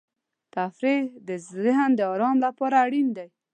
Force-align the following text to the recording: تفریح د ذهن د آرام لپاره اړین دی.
تفریح 0.55 1.01
د 1.27 1.29
ذهن 1.63 1.89
د 1.95 2.01
آرام 2.13 2.37
لپاره 2.45 2.75
اړین 2.85 3.07
دی. 3.17 3.27